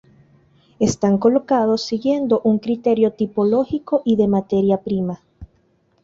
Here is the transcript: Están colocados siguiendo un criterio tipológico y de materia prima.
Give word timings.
Están 0.79 1.19
colocados 1.19 1.85
siguiendo 1.85 2.41
un 2.43 2.57
criterio 2.57 3.13
tipológico 3.13 4.01
y 4.03 4.15
de 4.15 4.27
materia 4.27 4.81
prima. 4.81 5.21